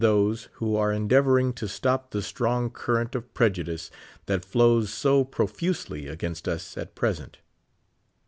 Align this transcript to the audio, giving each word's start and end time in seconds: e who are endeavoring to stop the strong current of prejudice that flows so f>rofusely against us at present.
e 0.03 0.35
who 0.53 0.75
are 0.75 0.91
endeavoring 0.91 1.53
to 1.53 1.67
stop 1.67 2.09
the 2.09 2.23
strong 2.23 2.71
current 2.71 3.13
of 3.13 3.31
prejudice 3.35 3.91
that 4.25 4.43
flows 4.43 4.91
so 4.91 5.23
f>rofusely 5.23 6.09
against 6.09 6.47
us 6.47 6.75
at 6.75 6.95
present. 6.95 7.37